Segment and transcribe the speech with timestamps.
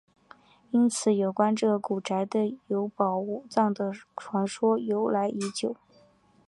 [0.71, 2.27] 因此有关这个古宅
[2.65, 5.77] 有宝藏的传说由来已久。